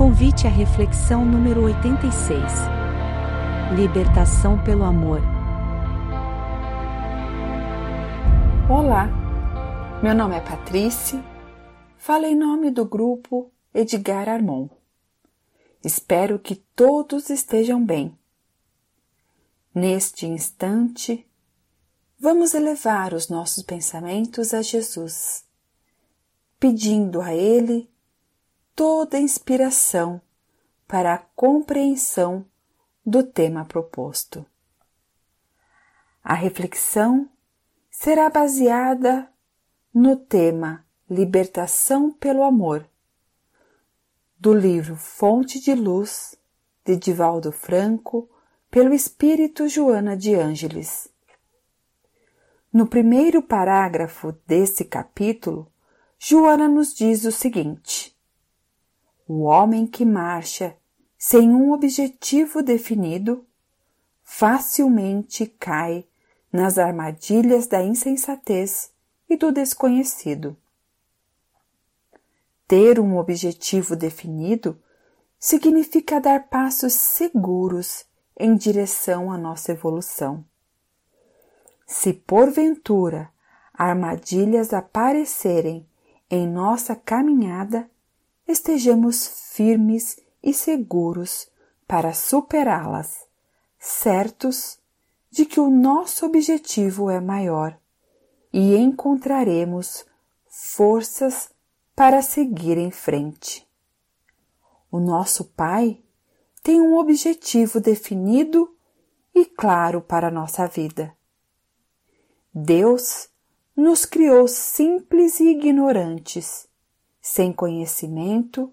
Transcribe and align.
Convite 0.00 0.46
à 0.46 0.50
reflexão 0.50 1.26
número 1.26 1.62
86. 1.64 2.42
Libertação 3.76 4.56
pelo 4.64 4.82
amor. 4.82 5.20
Olá, 8.66 9.10
meu 10.02 10.14
nome 10.14 10.36
é 10.36 10.40
Patrícia, 10.40 11.22
falo 11.98 12.24
em 12.24 12.34
nome 12.34 12.70
do 12.70 12.86
grupo 12.86 13.52
Edgar 13.74 14.26
Armon. 14.26 14.70
Espero 15.84 16.38
que 16.38 16.54
todos 16.54 17.28
estejam 17.28 17.84
bem. 17.84 18.18
Neste 19.74 20.24
instante, 20.24 21.28
vamos 22.18 22.54
elevar 22.54 23.12
os 23.12 23.28
nossos 23.28 23.62
pensamentos 23.62 24.54
a 24.54 24.62
Jesus, 24.62 25.44
pedindo 26.58 27.20
a 27.20 27.34
Ele 27.34 27.89
toda 28.74 29.16
a 29.16 29.20
inspiração 29.20 30.20
para 30.86 31.14
a 31.14 31.18
compreensão 31.18 32.44
do 33.04 33.22
tema 33.22 33.64
proposto. 33.64 34.44
A 36.22 36.34
reflexão 36.34 37.28
será 37.90 38.28
baseada 38.28 39.30
no 39.92 40.16
tema 40.16 40.84
Libertação 41.08 42.12
pelo 42.12 42.42
Amor, 42.42 42.88
do 44.38 44.54
livro 44.54 44.96
Fonte 44.96 45.60
de 45.60 45.74
Luz, 45.74 46.36
de 46.84 46.96
Divaldo 46.96 47.52
Franco, 47.52 48.30
pelo 48.70 48.94
Espírito 48.94 49.68
Joana 49.68 50.16
de 50.16 50.34
Ângeles. 50.34 51.08
No 52.72 52.86
primeiro 52.86 53.42
parágrafo 53.42 54.32
desse 54.46 54.84
capítulo, 54.84 55.70
Joana 56.18 56.68
nos 56.68 56.94
diz 56.94 57.24
o 57.24 57.32
seguinte: 57.32 58.16
O 59.32 59.42
homem 59.42 59.86
que 59.86 60.04
marcha 60.04 60.76
sem 61.16 61.54
um 61.54 61.70
objetivo 61.70 62.64
definido 62.64 63.46
facilmente 64.24 65.46
cai 65.46 66.04
nas 66.52 66.78
armadilhas 66.78 67.68
da 67.68 67.80
insensatez 67.80 68.90
e 69.28 69.36
do 69.36 69.52
desconhecido. 69.52 70.56
Ter 72.66 72.98
um 72.98 73.18
objetivo 73.18 73.94
definido 73.94 74.76
significa 75.38 76.20
dar 76.20 76.48
passos 76.48 76.94
seguros 76.94 78.04
em 78.36 78.56
direção 78.56 79.30
à 79.30 79.38
nossa 79.38 79.70
evolução. 79.70 80.44
Se 81.86 82.12
porventura 82.12 83.30
armadilhas 83.72 84.74
aparecerem 84.74 85.88
em 86.28 86.48
nossa 86.48 86.96
caminhada, 86.96 87.88
estejamos 88.50 89.26
firmes 89.52 90.20
e 90.42 90.52
seguros 90.52 91.48
para 91.86 92.12
superá-las, 92.12 93.26
certos 93.78 94.78
de 95.30 95.44
que 95.44 95.60
o 95.60 95.70
nosso 95.70 96.26
objetivo 96.26 97.10
é 97.10 97.20
maior 97.20 97.78
e 98.52 98.76
encontraremos 98.76 100.04
forças 100.48 101.50
para 101.94 102.22
seguir 102.22 102.78
em 102.78 102.90
frente. 102.90 103.68
O 104.90 104.98
nosso 104.98 105.44
Pai 105.44 106.02
tem 106.62 106.80
um 106.80 106.96
objetivo 106.96 107.80
definido 107.80 108.74
e 109.34 109.44
claro 109.44 110.00
para 110.00 110.28
a 110.28 110.30
nossa 110.30 110.66
vida. 110.66 111.16
Deus 112.52 113.28
nos 113.76 114.04
criou 114.04 114.48
simples 114.48 115.38
e 115.40 115.50
ignorantes, 115.50 116.68
sem 117.20 117.52
conhecimento, 117.52 118.72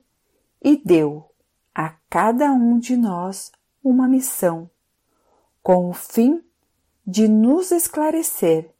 e 0.61 0.77
deu 0.77 1.29
a 1.73 1.95
cada 2.09 2.51
um 2.51 2.79
de 2.79 2.97
nós 2.97 3.51
uma 3.83 4.07
missão, 4.07 4.69
com 5.61 5.89
o 5.89 5.93
fim 5.93 6.43
de 7.05 7.27
nos 7.27 7.71
esclarecer 7.71 8.73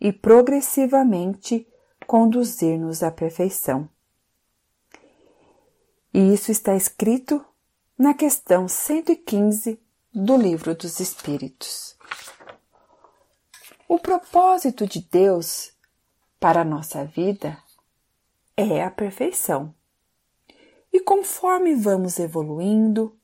e 0.00 0.12
progressivamente 0.12 1.66
conduzir-nos 2.06 3.02
à 3.02 3.10
perfeição. 3.10 3.88
E 6.12 6.34
isso 6.34 6.50
está 6.50 6.74
escrito 6.74 7.44
na 7.96 8.14
questão 8.14 8.66
115 8.66 9.80
do 10.12 10.36
Livro 10.36 10.74
dos 10.74 10.98
Espíritos. 10.98 11.96
O 13.86 13.98
propósito 13.98 14.86
de 14.86 15.00
Deus 15.00 15.72
para 16.40 16.62
a 16.62 16.64
nossa 16.64 17.04
vida 17.04 17.56
é 18.60 18.84
a 18.84 18.90
perfeição. 18.90 19.74
E 20.92 21.00
conforme 21.00 21.74
vamos 21.74 22.18
evoluindo, 22.18 23.16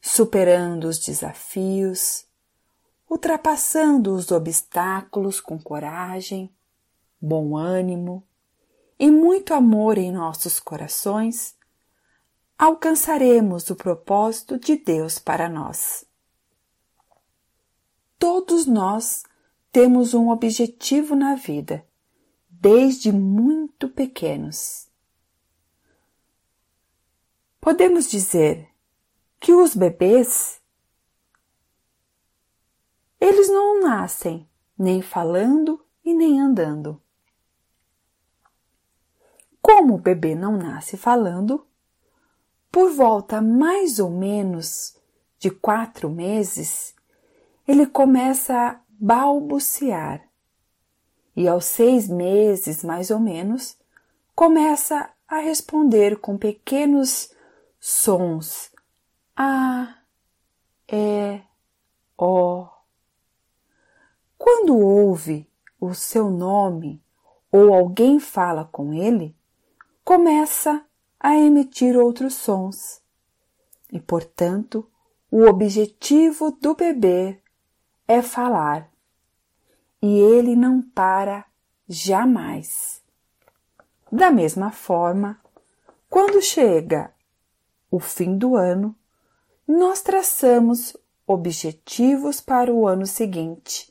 superando 0.00 0.84
os 0.84 0.98
desafios, 0.98 2.26
ultrapassando 3.08 4.14
os 4.14 4.30
obstáculos 4.30 5.40
com 5.40 5.58
coragem, 5.58 6.52
bom 7.20 7.56
ânimo 7.56 8.26
e 8.98 9.10
muito 9.10 9.54
amor 9.54 9.98
em 9.98 10.12
nossos 10.12 10.60
corações, 10.60 11.56
alcançaremos 12.58 13.70
o 13.70 13.76
propósito 13.76 14.58
de 14.58 14.76
Deus 14.76 15.18
para 15.18 15.48
nós. 15.48 16.04
Todos 18.18 18.66
nós 18.66 19.22
temos 19.70 20.14
um 20.14 20.28
objetivo 20.28 21.14
na 21.16 21.34
vida, 21.34 21.84
desde 22.60 23.12
muito 23.12 23.88
pequenos. 23.88 24.88
Podemos 27.60 28.10
dizer 28.10 28.68
que 29.40 29.52
os 29.52 29.74
bebês 29.74 30.60
eles 33.20 33.48
não 33.48 33.80
nascem 33.80 34.48
nem 34.76 35.00
falando 35.00 35.82
e 36.04 36.12
nem 36.12 36.40
andando. 36.40 37.00
Como 39.62 39.94
o 39.94 39.98
bebê 39.98 40.34
não 40.34 40.58
nasce 40.58 40.96
falando, 40.96 41.66
por 42.70 42.92
volta 42.92 43.40
mais 43.40 43.98
ou 43.98 44.10
menos 44.10 44.96
de 45.38 45.50
quatro 45.50 46.10
meses, 46.10 46.94
ele 47.66 47.86
começa 47.86 48.54
a 48.54 48.80
balbuciar 48.88 50.28
e 51.36 51.48
aos 51.48 51.64
seis 51.64 52.08
meses, 52.08 52.84
mais 52.84 53.10
ou 53.10 53.18
menos, 53.18 53.76
começa 54.34 55.10
a 55.28 55.38
responder 55.38 56.18
com 56.18 56.36
pequenos 56.38 57.32
sons 57.80 58.70
A, 59.36 59.96
E, 60.88 61.40
O. 62.16 62.68
Quando 64.38 64.78
ouve 64.78 65.48
o 65.80 65.94
seu 65.94 66.30
nome 66.30 67.02
ou 67.50 67.74
alguém 67.74 68.20
fala 68.20 68.64
com 68.64 68.92
ele, 68.92 69.36
começa 70.04 70.84
a 71.18 71.34
emitir 71.36 71.96
outros 71.96 72.34
sons. 72.34 73.00
E, 73.90 74.00
portanto, 74.00 74.88
o 75.30 75.44
objetivo 75.46 76.50
do 76.50 76.74
bebê 76.74 77.40
é 78.06 78.20
falar. 78.20 78.90
E 80.06 80.18
ele 80.18 80.54
não 80.54 80.82
para 80.82 81.46
jamais. 81.88 83.00
Da 84.12 84.30
mesma 84.30 84.70
forma, 84.70 85.40
quando 86.10 86.42
chega 86.42 87.10
o 87.90 87.98
fim 87.98 88.36
do 88.36 88.54
ano, 88.54 88.94
nós 89.66 90.02
traçamos 90.02 90.94
objetivos 91.26 92.38
para 92.38 92.70
o 92.70 92.86
ano 92.86 93.06
seguinte 93.06 93.90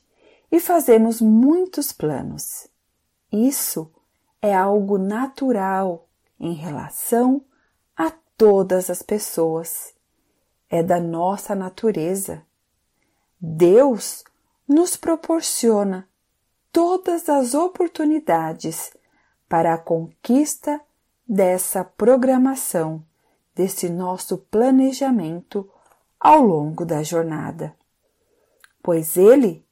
e 0.52 0.60
fazemos 0.60 1.20
muitos 1.20 1.90
planos. 1.90 2.68
Isso 3.32 3.90
é 4.40 4.54
algo 4.54 4.98
natural 4.98 6.06
em 6.38 6.54
relação 6.54 7.44
a 7.96 8.12
todas 8.38 8.88
as 8.88 9.02
pessoas. 9.02 9.92
É 10.70 10.80
da 10.80 11.00
nossa 11.00 11.56
natureza. 11.56 12.46
Deus 13.40 14.22
nos 14.66 14.96
proporciona 14.96 16.08
todas 16.72 17.28
as 17.28 17.54
oportunidades 17.54 18.92
para 19.48 19.74
a 19.74 19.78
conquista 19.78 20.80
dessa 21.28 21.84
programação, 21.84 23.04
desse 23.54 23.88
nosso 23.88 24.38
planejamento 24.38 25.70
ao 26.18 26.40
longo 26.40 26.84
da 26.84 27.02
jornada. 27.02 27.74
Pois 28.82 29.16
Ele 29.16 29.64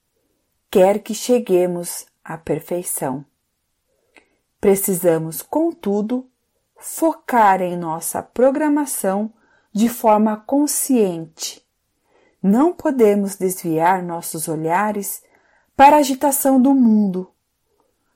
quer 0.70 1.00
que 1.00 1.14
cheguemos 1.14 2.06
à 2.24 2.38
perfeição. 2.38 3.24
Precisamos, 4.60 5.42
contudo, 5.42 6.26
focar 6.76 7.60
em 7.60 7.76
nossa 7.76 8.22
programação 8.22 9.32
de 9.72 9.88
forma 9.88 10.36
consciente. 10.36 11.66
Não 12.42 12.72
podemos 12.72 13.36
desviar 13.36 14.02
nossos 14.02 14.48
olhares 14.48 15.22
para 15.76 15.96
a 15.96 16.00
agitação 16.00 16.60
do 16.60 16.74
mundo. 16.74 17.30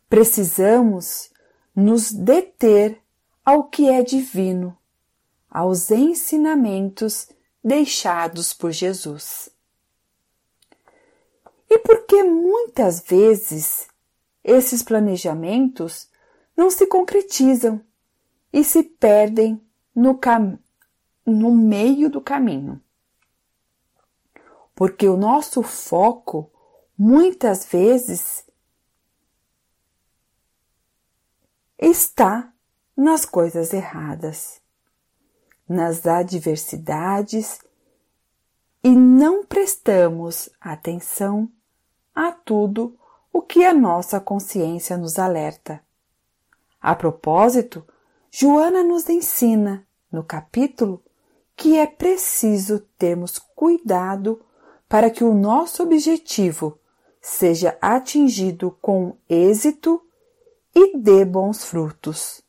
Precisamos 0.09 1.31
nos 1.75 2.11
deter 2.11 3.01
ao 3.45 3.65
que 3.65 3.89
é 3.89 4.03
divino, 4.03 4.77
aos 5.49 5.91
ensinamentos 5.93 7.29
deixados 7.63 8.53
por 8.53 8.73
Jesus. 8.73 9.49
E 11.71 11.79
porque 11.79 12.23
muitas 12.25 13.01
vezes 13.01 13.87
esses 14.43 14.83
planejamentos 14.83 16.09
não 16.57 16.71
se 16.71 16.87
concretizam 16.87 17.81
e 18.53 18.65
se 18.65 18.83
perdem 18.83 19.61
no, 19.95 20.19
no 21.25 21.55
meio 21.55 22.09
do 22.09 22.21
caminho. 22.21 22.81
Porque 24.77 25.09
o 25.09 25.17
nosso 25.17 25.63
foco 25.63 26.53
muitas 26.97 27.65
vezes 27.65 28.45
está 31.79 32.53
nas 32.95 33.25
coisas 33.25 33.73
erradas, 33.73 34.61
nas 35.67 36.07
adversidades 36.07 37.59
e 38.85 38.91
não 38.91 39.47
prestamos 39.47 40.51
atenção 40.61 41.51
a 42.15 42.31
tudo 42.31 42.99
o 43.33 43.41
que 43.41 43.65
a 43.65 43.73
nossa 43.73 44.21
consciência 44.21 44.99
nos 44.99 45.19
alerta. 45.19 45.83
A 46.81 46.95
propósito, 46.95 47.83
Joana 48.31 48.85
nos 48.85 49.09
ensina, 49.09 49.87
no 50.13 50.23
capítulo, 50.23 51.03
que 51.57 51.79
é 51.79 51.87
preciso 51.87 52.81
termos 52.99 53.39
cuidado 53.39 54.46
para 54.89 55.11
que 55.11 55.25
o 55.25 55.35
nosso 55.35 55.83
objetivo 55.83 56.79
seja 57.21 57.77
atingido 57.81 58.71
com 58.81 59.17
êxito 59.29 60.01
e 60.75 60.97
dê 60.97 61.25
bons 61.25 61.65
frutos. 61.65 62.43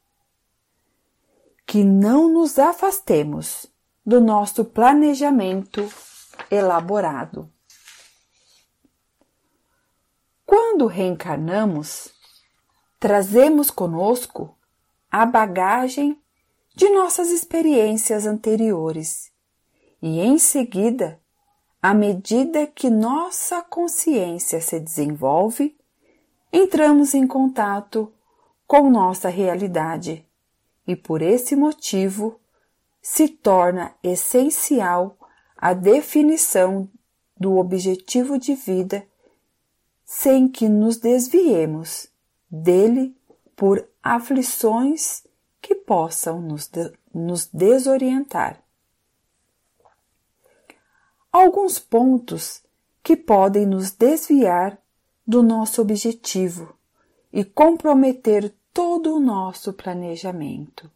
Que 1.65 1.83
não 1.83 2.31
nos 2.31 2.59
afastemos 2.59 3.65
do 4.05 4.21
nosso 4.21 4.63
planejamento 4.63 5.91
elaborado. 6.49 7.51
Quando 10.45 10.85
reencarnamos, 10.85 12.13
trazemos 12.99 13.69
conosco 13.69 14.57
a 15.11 15.25
bagagem 15.25 16.21
de 16.73 16.89
nossas 16.89 17.29
experiências 17.29 18.25
anteriores 18.25 19.31
e, 20.01 20.19
em 20.19 20.37
seguida, 20.37 21.19
à 21.81 21.93
medida 21.93 22.67
que 22.67 22.89
nossa 22.89 23.61
consciência 23.61 24.59
se 24.59 24.79
desenvolve, 24.79 25.77
entramos 26.51 27.13
em 27.13 27.27
contato 27.27 28.11
com 28.65 28.89
nossa 28.89 29.29
realidade 29.29 30.25
e, 30.87 30.95
por 30.95 31.21
esse 31.21 31.55
motivo, 31.55 32.39
se 33.01 33.27
torna 33.27 33.95
essencial 34.03 35.17
a 35.55 35.73
definição 35.73 36.89
do 37.39 37.57
objetivo 37.57 38.37
de 38.37 38.55
vida 38.55 39.07
sem 40.03 40.47
que 40.47 40.67
nos 40.67 40.97
desviemos 40.97 42.09
dele 42.49 43.15
por 43.55 43.87
aflições 44.01 45.23
que 45.61 45.75
possam 45.75 46.41
nos, 46.41 46.69
nos 47.13 47.47
desorientar. 47.47 48.63
Alguns 51.31 51.77
pontos 51.77 52.63
que 53.03 53.15
podem 53.15 53.65
nos 53.65 53.91
desviar 53.91 54.77
do 55.25 55.43
nosso 55.43 55.81
objetivo 55.81 56.75
e 57.31 57.43
comprometer 57.43 58.55
todo 58.73 59.15
o 59.15 59.19
nosso 59.19 59.73
planejamento. 59.73 60.89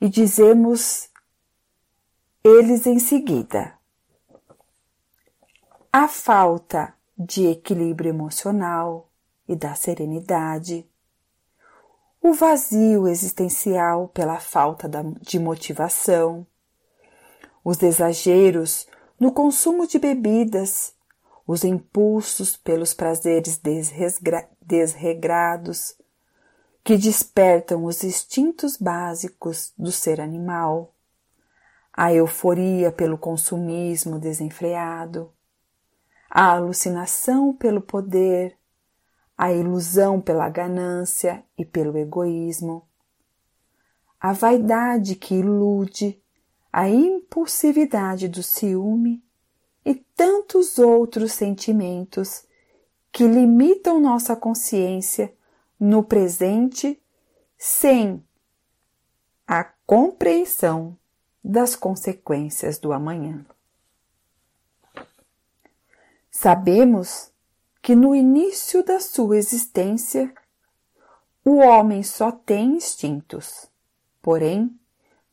E 0.00 0.08
dizemos 0.08 1.08
eles 2.42 2.86
em 2.86 2.98
seguida. 2.98 3.76
A 5.92 6.06
falta 6.06 6.94
de 7.16 7.46
equilíbrio 7.46 8.10
emocional 8.10 9.10
e 9.48 9.56
da 9.56 9.74
serenidade, 9.74 10.88
o 12.20 12.32
vazio 12.32 13.08
existencial 13.08 14.08
pela 14.08 14.38
falta 14.38 14.88
de 15.20 15.38
motivação, 15.38 16.46
os 17.66 17.82
exageros 17.82 18.86
no 19.18 19.32
consumo 19.32 19.88
de 19.88 19.98
bebidas, 19.98 20.94
os 21.44 21.64
impulsos 21.64 22.56
pelos 22.56 22.94
prazeres 22.94 23.60
desregrados, 24.60 26.00
que 26.84 26.96
despertam 26.96 27.84
os 27.84 28.04
instintos 28.04 28.76
básicos 28.76 29.72
do 29.76 29.90
ser 29.90 30.20
animal, 30.20 30.94
a 31.92 32.12
euforia 32.12 32.92
pelo 32.92 33.18
consumismo 33.18 34.20
desenfreado, 34.20 35.32
a 36.30 36.52
alucinação 36.52 37.52
pelo 37.52 37.80
poder, 37.80 38.56
a 39.36 39.52
ilusão 39.52 40.20
pela 40.20 40.48
ganância 40.48 41.42
e 41.58 41.64
pelo 41.64 41.98
egoísmo, 41.98 42.86
a 44.20 44.32
vaidade 44.32 45.16
que 45.16 45.34
ilude, 45.34 46.22
a 46.76 46.90
impulsividade 46.90 48.28
do 48.28 48.42
ciúme 48.42 49.24
e 49.82 49.94
tantos 49.94 50.78
outros 50.78 51.32
sentimentos 51.32 52.44
que 53.10 53.26
limitam 53.26 53.98
nossa 53.98 54.36
consciência 54.36 55.34
no 55.80 56.04
presente 56.04 57.02
sem 57.56 58.22
a 59.46 59.64
compreensão 59.86 60.98
das 61.42 61.74
consequências 61.74 62.78
do 62.78 62.92
amanhã. 62.92 63.42
Sabemos 66.30 67.32
que 67.80 67.94
no 67.94 68.14
início 68.14 68.84
da 68.84 69.00
sua 69.00 69.38
existência 69.38 70.30
o 71.42 71.56
homem 71.56 72.02
só 72.02 72.30
tem 72.30 72.76
instintos. 72.76 73.66
Porém, 74.20 74.78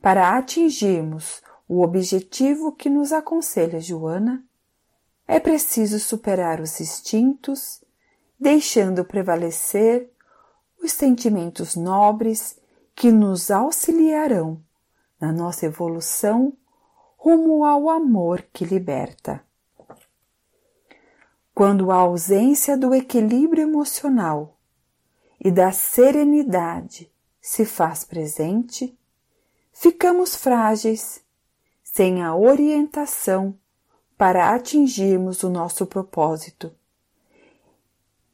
para 0.03 0.38
atingirmos 0.38 1.41
o 1.65 1.81
objetivo 1.81 2.73
que 2.73 2.89
nos 2.89 3.13
aconselha 3.13 3.79
Joana, 3.79 4.44
é 5.25 5.39
preciso 5.39 5.97
superar 5.97 6.59
os 6.59 6.81
instintos, 6.81 7.81
deixando 8.38 9.05
prevalecer 9.05 10.11
os 10.83 10.91
sentimentos 10.91 11.77
nobres 11.77 12.59
que 12.93 13.13
nos 13.13 13.50
auxiliarão 13.50 14.62
na 15.17 15.31
nossa 15.31 15.67
evolução 15.67 16.51
rumo 17.15 17.63
ao 17.63 17.89
amor 17.89 18.45
que 18.51 18.65
liberta. 18.65 19.41
Quando 21.55 21.89
a 21.91 21.95
ausência 21.95 22.77
do 22.77 22.93
equilíbrio 22.93 23.63
emocional 23.63 24.57
e 25.39 25.50
da 25.50 25.72
serenidade 25.72 27.10
se 27.39 27.63
faz 27.63 28.03
presente, 28.03 29.00
ficamos 29.84 30.34
frágeis, 30.34 31.22
sem 31.84 32.24
a 32.24 32.34
orientação 32.34 33.54
para 34.18 34.56
atingirmos 34.56 35.44
o 35.44 35.50
nosso 35.50 35.86
propósito 35.86 36.74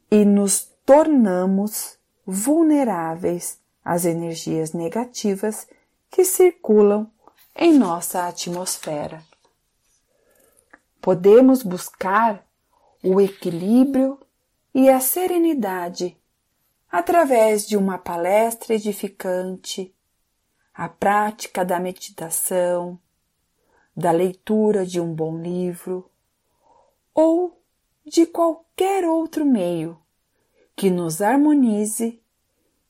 e 0.08 0.24
nos 0.24 0.70
tornamos 0.86 1.98
vulneráveis 2.24 3.58
às 3.84 4.04
energias 4.04 4.72
negativas 4.72 5.66
que 6.08 6.24
circulam 6.24 7.10
em 7.56 7.76
nossa 7.76 8.28
atmosfera. 8.28 9.20
Podemos 11.00 11.64
buscar 11.64 12.46
o 13.02 13.20
equilíbrio 13.20 14.20
e 14.72 14.88
a 14.88 15.00
serenidade 15.00 16.16
através 16.88 17.66
de 17.66 17.76
uma 17.76 17.98
palestra 17.98 18.72
edificante, 18.72 19.92
a 20.80 20.88
prática 20.88 21.62
da 21.62 21.78
meditação, 21.78 22.98
da 23.94 24.10
leitura 24.10 24.86
de 24.86 24.98
um 24.98 25.12
bom 25.12 25.36
livro 25.36 26.10
ou 27.12 27.62
de 28.06 28.24
qualquer 28.24 29.04
outro 29.04 29.44
meio 29.44 30.00
que 30.74 30.88
nos 30.88 31.20
harmonize 31.20 32.18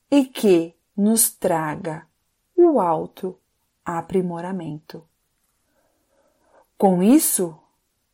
e 0.09 0.23
que 0.23 0.73
nos 0.95 1.31
traga 1.31 2.07
o 2.55 2.79
alto 2.79 3.37
aprimoramento. 3.83 5.05
Com 6.77 7.03
isso, 7.03 7.59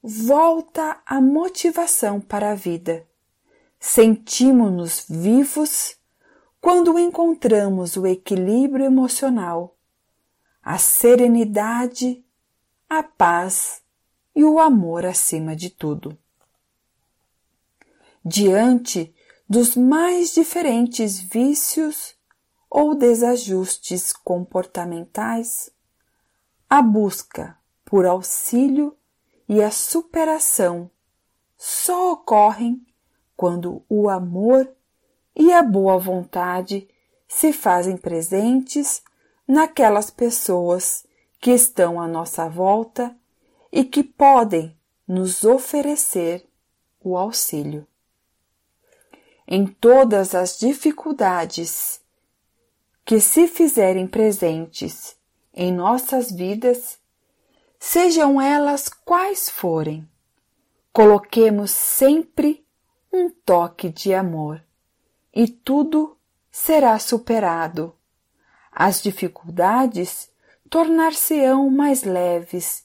volta 0.02 1.00
a 1.06 1.22
motivação 1.22 2.20
para 2.20 2.50
a 2.50 2.56
vida. 2.56 3.08
Sentimos-nos 3.80 5.06
vivos 5.08 5.97
quando 6.60 6.98
encontramos 6.98 7.96
o 7.96 8.06
equilíbrio 8.06 8.86
emocional, 8.86 9.76
a 10.62 10.78
serenidade, 10.78 12.26
a 12.90 13.04
paz 13.04 13.82
e 14.36 14.44
o 14.44 14.60
amor 14.60 15.06
acima 15.06 15.56
de 15.56 15.70
tudo. 15.70 16.18
Diante 18.24 19.14
dos 19.48 19.76
mais 19.76 20.34
diferentes 20.34 21.20
vícios 21.20 22.16
ou 22.70 22.94
desajustes 22.94 24.12
comportamentais, 24.12 25.72
a 26.70 26.82
busca 26.82 27.58
por 27.86 28.06
auxílio 28.06 28.98
e 29.48 29.64
a 29.64 29.72
superação 29.72 30.92
só 31.58 32.12
ocorrem 32.12 32.86
quando 33.38 33.86
o 33.88 34.10
amor 34.10 34.77
e 35.38 35.54
a 35.54 35.62
boa 35.62 36.00
vontade 36.00 36.90
se 37.28 37.54
fazem 37.54 37.96
presentes 37.96 39.04
naquelas 39.48 40.10
pessoas 40.10 41.06
que 41.40 41.52
estão 41.52 42.02
à 42.02 42.08
nossa 42.08 42.50
volta 42.50 43.16
e 43.72 43.86
que 43.86 44.04
podem 44.04 44.76
nos 45.08 45.44
oferecer 45.44 46.44
o 47.00 47.16
auxílio. 47.16 47.86
Em 49.48 49.68
todas 49.68 50.34
as 50.34 50.58
dificuldades 50.58 52.02
que 53.06 53.20
se 53.20 53.48
fizerem 53.48 54.08
presentes 54.08 55.16
em 55.54 55.72
nossas 55.72 56.32
vidas, 56.32 56.98
sejam 57.80 58.42
elas 58.42 58.90
quais 58.90 59.50
forem, 59.50 60.10
coloquemos 60.92 61.70
sempre 61.70 62.66
um 63.14 63.30
toque 63.30 63.90
de 63.90 64.14
amor 64.14 64.67
e 65.40 65.48
tudo 65.48 66.18
será 66.50 66.98
superado. 66.98 67.94
As 68.72 69.04
dificuldades 69.04 70.32
tornar-se-ão 70.68 71.70
mais 71.70 72.02
leves 72.02 72.84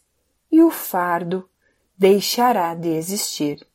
e 0.50 0.60
o 0.62 0.70
fardo 0.70 1.48
deixará 1.96 2.74
de 2.74 2.90
existir. 2.90 3.66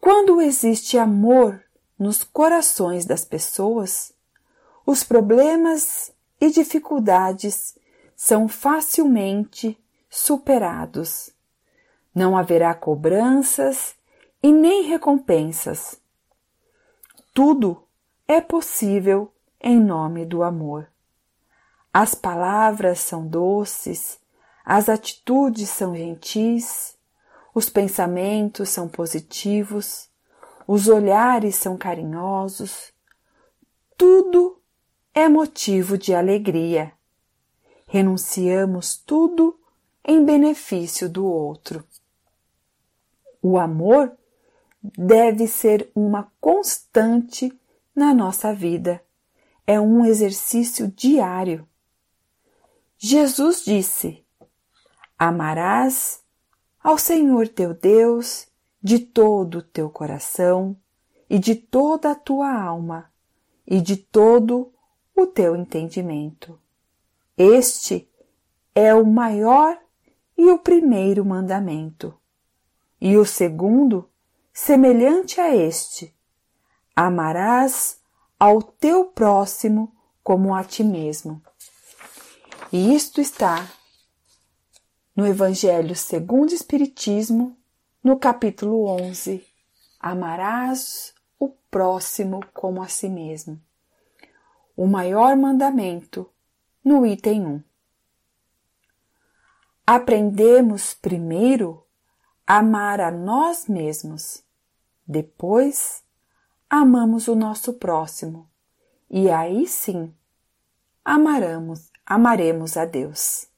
Quando 0.00 0.40
existe 0.40 0.96
amor 0.96 1.62
nos 1.98 2.24
corações 2.24 3.04
das 3.04 3.26
pessoas, 3.26 4.14
os 4.86 5.04
problemas 5.04 6.10
e 6.40 6.50
dificuldades 6.50 7.78
são 8.16 8.48
facilmente 8.48 9.78
superados. 10.08 11.30
Não 12.14 12.38
haverá 12.38 12.74
cobranças 12.74 13.94
e 14.42 14.50
nem 14.50 14.84
recompensas. 14.84 16.00
Tudo 17.34 17.88
é 18.28 18.42
possível 18.42 19.32
em 19.58 19.80
nome 19.80 20.26
do 20.26 20.42
amor. 20.42 20.86
As 21.90 22.14
palavras 22.14 22.98
são 22.98 23.26
doces, 23.26 24.20
as 24.62 24.90
atitudes 24.90 25.70
são 25.70 25.96
gentis, 25.96 26.94
os 27.54 27.70
pensamentos 27.70 28.68
são 28.68 28.86
positivos, 28.86 30.10
os 30.68 30.88
olhares 30.88 31.56
são 31.56 31.74
carinhosos. 31.74 32.92
Tudo 33.96 34.60
é 35.14 35.26
motivo 35.26 35.96
de 35.96 36.14
alegria. 36.14 36.92
Renunciamos 37.86 38.94
tudo 38.96 39.58
em 40.04 40.22
benefício 40.22 41.08
do 41.08 41.24
outro. 41.24 41.82
O 43.40 43.58
amor 43.58 44.16
deve 44.82 45.46
ser 45.46 45.90
uma 45.94 46.32
constante 46.40 47.52
na 47.94 48.12
nossa 48.12 48.52
vida. 48.52 49.02
É 49.66 49.80
um 49.80 50.04
exercício 50.04 50.88
diário. 50.88 51.68
Jesus 52.98 53.64
disse: 53.64 54.24
Amarás 55.18 56.22
ao 56.82 56.98
Senhor 56.98 57.48
teu 57.48 57.72
Deus 57.72 58.48
de 58.82 58.98
todo 58.98 59.58
o 59.58 59.62
teu 59.62 59.88
coração 59.88 60.76
e 61.30 61.38
de 61.38 61.54
toda 61.54 62.10
a 62.10 62.14
tua 62.14 62.52
alma 62.52 63.10
e 63.66 63.80
de 63.80 63.96
todo 63.96 64.72
o 65.14 65.26
teu 65.26 65.54
entendimento. 65.54 66.58
Este 67.38 68.08
é 68.74 68.94
o 68.94 69.06
maior 69.06 69.78
e 70.36 70.50
o 70.50 70.58
primeiro 70.58 71.24
mandamento. 71.24 72.14
E 73.00 73.16
o 73.16 73.24
segundo, 73.24 74.08
semelhante 74.52 75.40
a 75.40 75.54
este: 75.54 76.14
amarás 76.94 78.00
ao 78.38 78.62
teu 78.62 79.06
próximo 79.06 79.94
como 80.22 80.54
a 80.54 80.64
ti 80.64 80.84
mesmo. 80.84 81.42
E 82.72 82.94
isto 82.94 83.20
está 83.20 83.70
no 85.14 85.26
Evangelho 85.26 85.94
segundo 85.94 86.50
o 86.50 86.54
Espiritismo, 86.54 87.56
no 88.02 88.18
capítulo 88.18 88.86
11, 88.86 89.46
Amarás 90.02 91.14
o 91.38 91.48
próximo 91.70 92.40
como 92.52 92.82
a 92.82 92.88
si 92.88 93.08
mesmo. 93.08 93.62
O 94.76 94.84
maior 94.84 95.36
mandamento, 95.36 96.28
no 96.84 97.06
item 97.06 97.46
1. 97.46 97.64
Aprendemos 99.86 100.92
primeiro 100.92 101.81
amar 102.54 103.00
a 103.00 103.10
nós 103.10 103.66
mesmos, 103.66 104.44
depois 105.06 106.04
amamos 106.68 107.26
o 107.26 107.34
nosso 107.34 107.72
próximo 107.72 108.46
e 109.08 109.30
aí 109.30 109.66
sim 109.66 110.14
amaremos, 111.02 111.90
amaremos 112.04 112.76
a 112.76 112.84
Deus. 112.84 113.48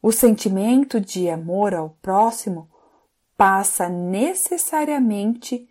O 0.00 0.10
sentimento 0.10 0.98
de 0.98 1.28
amor 1.28 1.74
ao 1.74 1.90
próximo 2.00 2.70
passa 3.36 3.86
necessariamente 3.86 5.68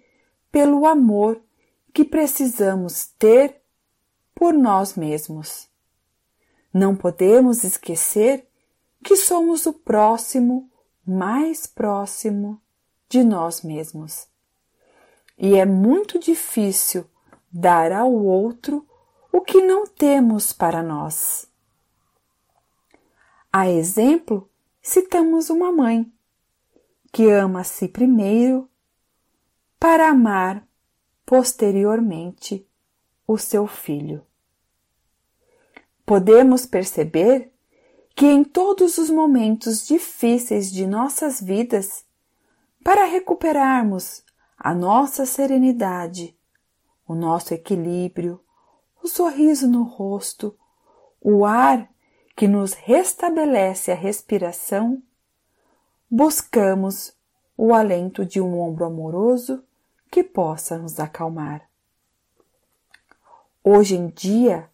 pelo 0.51 0.86
amor 0.86 1.41
que 1.91 2.05
precisamos 2.05 3.07
ter 3.17 3.60
por 4.36 4.53
nós 4.53 4.93
mesmos. 4.93 5.67
Não 6.72 6.95
podemos 6.95 7.63
esquecer 7.63 8.48
que 9.03 9.15
somos 9.15 9.65
o 9.65 9.74
próximo 9.74 10.69
mais 11.05 11.67
próximo 11.67 12.62
de 13.07 13.24
nós 13.24 13.62
mesmos. 13.62 14.27
E 15.38 15.55
é 15.55 15.65
muito 15.65 16.19
difícil 16.19 17.05
dar 17.51 17.91
ao 17.91 18.12
outro 18.12 18.88
o 19.31 19.41
que 19.41 19.62
não 19.62 19.85
temos 19.85 20.53
para 20.53 20.81
nós. 20.81 21.47
A 23.51 23.69
exemplo, 23.69 24.50
citamos 24.81 25.50
uma 25.50 25.71
mãe 25.71 26.12
que 27.12 27.29
ama 27.29 27.62
a 27.62 27.63
si 27.63 27.88
primeiro 27.88 28.69
para 29.79 30.09
amar 30.09 30.67
posteriormente 31.25 32.67
o 33.27 33.38
seu 33.38 33.65
filho. 33.67 34.25
Podemos 36.05 36.65
perceber 36.65 37.54
que 38.15 38.25
em 38.25 38.45
todos 38.45 38.98
os 38.98 39.10
momentos 39.10 39.86
difíceis 39.86 40.72
de 40.72 40.88
nossas 40.88 41.41
vidas, 41.41 42.05
para 42.81 43.03
recuperarmos 43.03 44.24
a 44.57 44.74
nossa 44.74 45.25
serenidade, 45.25 46.36
o 47.05 47.13
nosso 47.13 47.53
equilíbrio, 47.53 48.39
o 49.03 49.07
sorriso 49.07 49.67
no 49.67 49.84
rosto, 49.84 50.57
o 51.22 51.45
ar 51.45 51.89
que 52.38 52.48
nos 52.48 52.74
restabelece 52.74 53.91
a 53.91 53.95
respiração, 53.95 55.03
buscamos 56.10 57.13
o 57.57 57.74
alento 57.74 58.25
de 58.25 58.39
um 58.39 58.60
ombro 58.60 58.86
amoroso 58.86 59.63
que 60.10 60.24
possa 60.24 60.77
nos 60.77 61.00
acalmar. 61.00 61.69
Hoje 63.63 63.95
em 63.95 64.07
dia, 64.07 64.69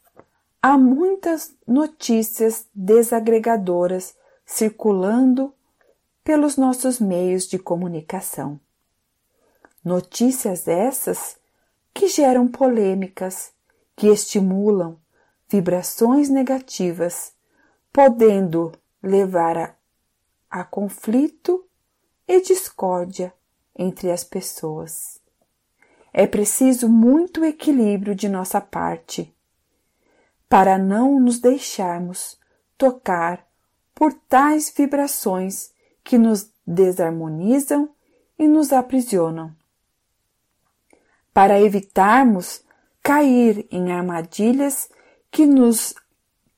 há 0.61 0.77
muitas 0.77 1.55
notícias 1.67 2.67
desagregadoras 2.73 4.15
circulando 4.45 5.53
pelos 6.23 6.55
nossos 6.55 6.99
meios 6.99 7.47
de 7.47 7.57
comunicação. 7.57 8.59
Notícias 9.83 10.67
essas 10.67 11.37
que 11.93 12.07
geram 12.07 12.47
polêmicas, 12.47 13.51
que 13.95 14.07
estimulam 14.07 14.97
vibrações 15.49 16.29
negativas 16.29 17.33
podendo 17.91 18.71
levar 19.01 19.57
a, 19.57 19.75
a 20.49 20.63
conflito 20.63 21.65
e 22.27 22.39
discórdia 22.39 23.33
entre 23.75 24.11
as 24.11 24.23
pessoas. 24.23 25.19
É 26.13 26.27
preciso 26.27 26.87
muito 26.87 27.43
equilíbrio 27.43 28.13
de 28.13 28.29
nossa 28.29 28.61
parte 28.61 29.33
para 30.51 30.77
não 30.77 31.17
nos 31.17 31.39
deixarmos 31.39 32.37
tocar 32.77 33.47
por 33.95 34.11
tais 34.13 34.69
vibrações 34.69 35.71
que 36.03 36.17
nos 36.17 36.51
desarmonizam 36.67 37.89
e 38.37 38.49
nos 38.49 38.73
aprisionam. 38.73 39.55
Para 41.33 41.57
evitarmos 41.61 42.65
cair 43.01 43.65
em 43.71 43.93
armadilhas 43.93 44.89
que 45.31 45.45
nos 45.45 45.95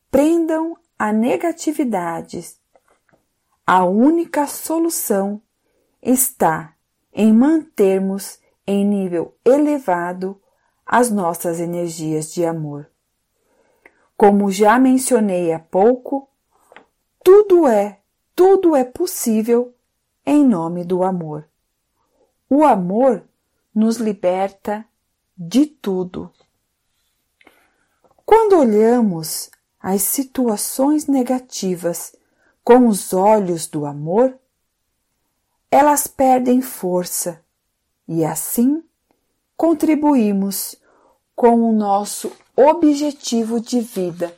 prendam 0.10 0.76
a 0.98 1.14
negatividade. 1.14 2.44
A 3.64 3.86
única 3.86 4.48
solução 4.48 5.40
está 6.02 6.74
em 7.14 7.32
mantermos 7.32 8.40
em 8.66 8.84
nível 8.84 9.38
elevado 9.46 10.42
as 10.84 11.12
nossas 11.12 11.60
energias 11.60 12.34
de 12.34 12.44
amor. 12.44 12.90
Como 14.25 14.50
já 14.50 14.80
mencionei 14.80 15.51
há 15.51 15.60
pouco, 15.60 16.30
tudo 17.22 17.68
é, 17.68 18.00
tudo 18.34 18.74
é 18.74 18.86
possível 18.86 19.75
em 20.25 20.46
nome 20.46 20.86
do 20.86 21.03
amor. 21.03 21.46
O 22.50 22.63
amor 22.63 23.25
nos 23.75 23.98
liberta 23.98 24.86
de 25.38 25.65
tudo. 25.65 26.32
Quando 28.25 28.58
olhamos 28.58 29.51
as 29.77 30.03
situações 30.03 31.06
negativas 31.06 32.15
com 32.63 32.88
os 32.88 33.12
olhos 33.12 33.68
do 33.68 33.86
amor, 33.86 34.39
elas 35.70 36.08
perdem 36.08 36.62
força 36.62 37.44
e 38.08 38.24
assim 38.24 38.82
contribuímos 39.58 40.77
com 41.36 41.70
o 41.70 41.72
nosso 41.72 42.32
objetivo 42.56 43.60
de 43.60 43.82
vida, 43.82 44.38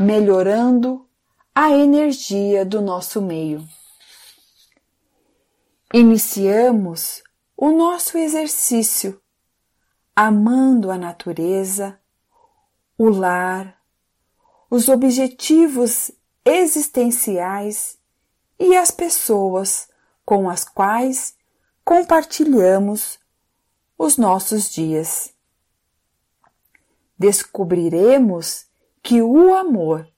melhorando 0.00 1.06
a 1.54 1.70
energia 1.70 2.64
do 2.64 2.80
nosso 2.80 3.20
meio. 3.20 3.66
Iniciamos 5.92 7.22
o 7.56 7.70
nosso 7.70 8.16
exercício 8.16 9.20
amando 10.14 10.90
a 10.90 10.98
natureza, 10.98 11.98
o 12.98 13.08
lar, 13.08 13.80
os 14.70 14.88
objetivos 14.88 16.10
existenciais 16.44 17.98
e 18.58 18.76
as 18.76 18.90
pessoas 18.90 19.88
com 20.24 20.48
as 20.48 20.64
quais 20.64 21.34
compartilhamos 21.84 23.18
os 23.98 24.16
nossos 24.16 24.70
dias. 24.70 25.32
Descobriremos 27.20 28.64
que 29.02 29.20
o 29.20 29.54
amor 29.54 30.08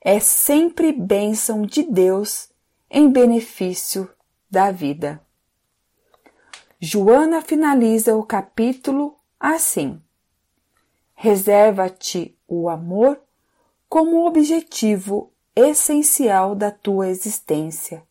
é 0.00 0.18
sempre 0.18 0.90
bênção 0.90 1.62
de 1.62 1.84
Deus 1.84 2.48
em 2.90 3.08
benefício 3.08 4.10
da 4.50 4.72
vida. 4.72 5.24
Joana 6.80 7.40
finaliza 7.40 8.16
o 8.16 8.24
capítulo 8.24 9.14
assim: 9.38 10.02
Reserva-te 11.14 12.36
o 12.48 12.68
amor 12.68 13.22
como 13.88 14.26
objetivo 14.26 15.32
essencial 15.54 16.56
da 16.56 16.72
tua 16.72 17.06
existência, 17.10 18.02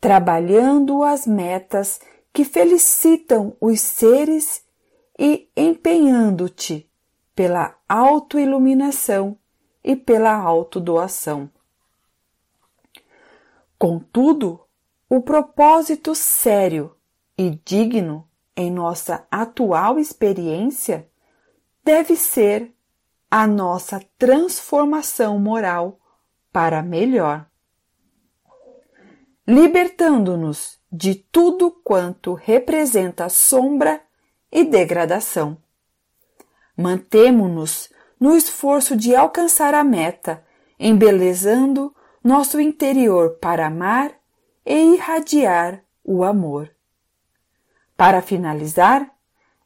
trabalhando 0.00 1.02
as 1.02 1.26
metas 1.26 2.00
que 2.32 2.42
felicitam 2.42 3.54
os 3.60 3.82
seres 3.82 4.64
e 5.18 5.46
empenhando-te 5.54 6.90
pela 7.34 7.76
autoiluminação 7.88 9.38
e 9.82 9.96
pela 9.96 10.32
autodoação. 10.34 11.50
Contudo, 13.78 14.60
o 15.08 15.20
propósito 15.20 16.14
sério 16.14 16.96
e 17.36 17.50
digno 17.64 18.28
em 18.56 18.70
nossa 18.70 19.26
atual 19.30 19.98
experiência 19.98 21.08
deve 21.82 22.16
ser 22.16 22.72
a 23.30 23.46
nossa 23.46 24.00
transformação 24.16 25.38
moral 25.38 25.98
para 26.52 26.82
melhor, 26.82 27.46
libertando-nos 29.46 30.78
de 30.90 31.16
tudo 31.16 31.70
quanto 31.70 32.32
representa 32.34 33.28
sombra 33.28 34.00
e 34.50 34.64
degradação. 34.64 35.63
Mantemo-nos 36.76 37.90
no 38.18 38.36
esforço 38.36 38.96
de 38.96 39.14
alcançar 39.14 39.74
a 39.74 39.84
meta, 39.84 40.44
embelezando 40.78 41.94
nosso 42.22 42.60
interior 42.60 43.38
para 43.40 43.66
amar 43.66 44.12
e 44.64 44.94
irradiar 44.94 45.84
o 46.02 46.24
amor. 46.24 46.70
Para 47.96 48.20
finalizar, 48.22 49.10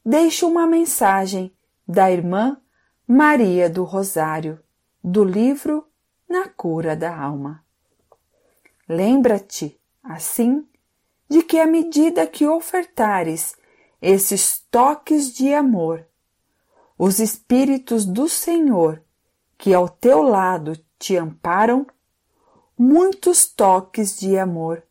deixo 0.04 0.46
uma 0.46 0.66
mensagem 0.66 1.54
da 1.86 2.10
irmã 2.10 2.60
Maria 3.06 3.70
do 3.70 3.84
Rosário, 3.84 4.60
do 5.02 5.24
livro 5.24 5.86
Na 6.28 6.48
Cura 6.48 6.94
da 6.94 7.16
Alma. 7.16 7.64
Lembra-te, 8.86 9.80
assim, 10.02 10.66
de 11.28 11.42
que 11.42 11.58
à 11.58 11.66
medida 11.66 12.26
que 12.26 12.46
ofertares 12.46 13.56
esses 14.00 14.60
toques 14.70 15.32
de 15.32 15.54
amor, 15.54 16.06
os 16.98 17.20
Espíritos 17.20 18.04
do 18.04 18.28
Senhor 18.28 19.02
que 19.56 19.72
ao 19.72 19.88
teu 19.88 20.22
lado 20.22 20.78
te 20.98 21.16
amparam, 21.16 21.86
muitos 22.76 23.46
toques 23.46 24.18
de 24.18 24.36
amor 24.36 24.82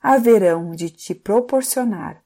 haverão 0.00 0.72
de 0.72 0.90
te 0.90 1.14
proporcionar, 1.14 2.24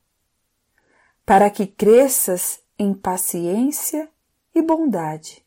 para 1.25 1.51
que 1.51 1.67
cresças 1.67 2.61
em 2.79 2.95
paciência 2.95 4.11
e 4.55 4.63
bondade, 4.63 5.45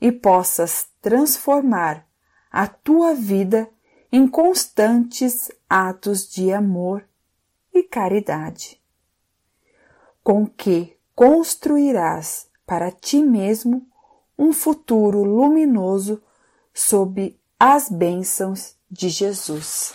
e 0.00 0.10
possas 0.10 0.88
transformar 1.00 2.06
a 2.50 2.66
tua 2.66 3.14
vida 3.14 3.68
em 4.10 4.26
constantes 4.26 5.50
atos 5.68 6.28
de 6.28 6.52
amor 6.52 7.08
e 7.72 7.82
caridade, 7.84 8.80
com 10.22 10.46
que 10.46 10.96
construirás 11.14 12.49
para 12.70 12.92
ti 12.92 13.20
mesmo 13.20 13.84
um 14.38 14.52
futuro 14.52 15.24
luminoso 15.24 16.22
sob 16.72 17.36
as 17.58 17.88
bênçãos 17.88 18.76
de 18.88 19.08
Jesus. 19.08 19.92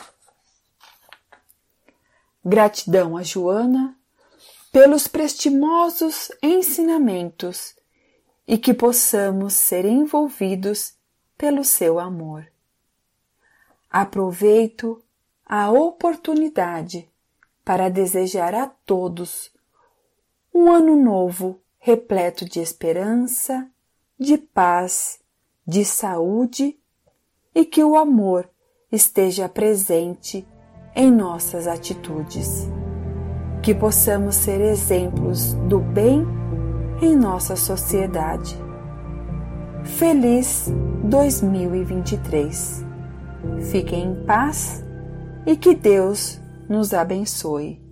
Gratidão 2.43 3.15
a 3.15 3.23
Joana 3.23 3.97
pelos 4.73 5.07
prestimosos 5.07 6.33
ensinamentos 6.43 7.77
e 8.45 8.57
que 8.57 8.73
possamos 8.73 9.53
ser 9.53 9.85
envolvidos 9.85 10.95
pelo 11.37 11.63
seu 11.63 11.97
amor. 11.97 12.45
Aproveito 13.89 15.01
a 15.45 15.71
oportunidade 15.71 17.09
para 17.63 17.87
desejar 17.87 18.53
a 18.53 18.67
todos 18.67 19.49
um 20.53 20.69
ano 20.69 21.01
novo 21.01 21.61
repleto 21.85 22.45
de 22.45 22.59
esperança, 22.59 23.69
de 24.19 24.39
paz, 24.39 25.19
de 25.67 25.85
saúde 25.85 26.75
e 27.53 27.63
que 27.63 27.83
o 27.83 27.95
amor 27.95 28.49
esteja 28.91 29.47
presente 29.47 30.47
em 30.95 31.11
nossas 31.11 31.67
atitudes. 31.67 32.67
Que 33.61 33.75
possamos 33.75 34.33
ser 34.33 34.59
exemplos 34.61 35.53
do 35.69 35.79
bem 35.79 36.25
em 37.03 37.15
nossa 37.15 37.55
sociedade. 37.55 38.57
Feliz 39.83 40.65
2023. 41.03 42.83
Fiquem 43.69 44.05
em 44.05 44.25
paz 44.25 44.83
e 45.45 45.55
que 45.55 45.75
Deus 45.75 46.41
nos 46.67 46.95
abençoe. 46.95 47.84